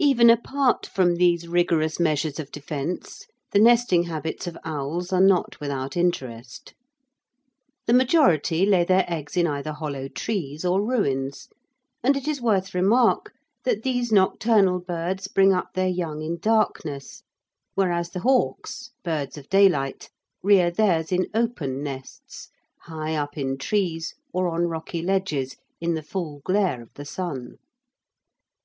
Even 0.00 0.28
apart 0.28 0.86
from 0.86 1.14
these 1.14 1.46
rigorous 1.46 2.00
measures 2.00 2.40
of 2.40 2.50
defence, 2.50 3.26
the 3.52 3.60
nesting 3.60 4.02
habits 4.02 4.48
of 4.48 4.58
owls 4.64 5.12
are 5.12 5.20
not 5.20 5.60
without 5.60 5.96
interest. 5.96 6.74
The 7.86 7.92
majority 7.92 8.66
lay 8.66 8.82
their 8.82 9.04
eggs 9.06 9.36
in 9.36 9.46
either 9.46 9.70
hollow 9.72 10.08
trees 10.08 10.64
or 10.64 10.82
ruins, 10.84 11.46
and 12.02 12.16
it 12.16 12.26
is 12.26 12.42
worth 12.42 12.74
remark 12.74 13.32
that 13.62 13.84
these 13.84 14.10
nocturnal 14.10 14.80
birds 14.80 15.28
bring 15.28 15.52
up 15.52 15.74
their 15.74 15.86
young 15.86 16.22
in 16.22 16.38
darkness, 16.40 17.22
whereas 17.76 18.10
the 18.10 18.18
hawks 18.22 18.90
birds 19.04 19.38
of 19.38 19.48
daylight 19.48 20.10
rear 20.42 20.72
theirs 20.72 21.12
in 21.12 21.28
open 21.34 21.84
nests, 21.84 22.48
high 22.80 23.14
up 23.14 23.38
in 23.38 23.56
trees 23.58 24.16
or 24.32 24.48
on 24.48 24.66
rocky 24.66 25.02
ledges, 25.02 25.54
in 25.80 25.94
the 25.94 26.02
full 26.02 26.40
glare 26.44 26.82
of 26.82 26.92
the 26.94 27.04
sun. 27.04 27.58